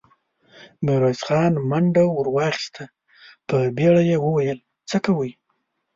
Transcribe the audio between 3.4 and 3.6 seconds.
په